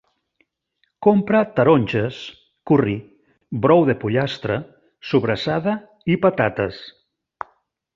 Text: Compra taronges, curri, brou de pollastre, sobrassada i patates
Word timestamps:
Compra 1.07 1.41
taronges, 1.59 2.17
curri, 2.71 2.97
brou 3.67 3.87
de 3.93 3.99
pollastre, 4.03 4.61
sobrassada 5.15 5.81
i 6.17 6.21
patates 6.29 6.87